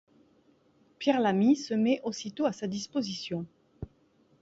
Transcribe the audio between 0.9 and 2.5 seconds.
Pierre Lamy se met aussitôt